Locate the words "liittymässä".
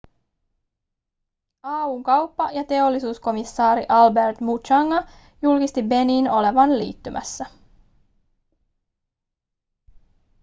6.79-7.45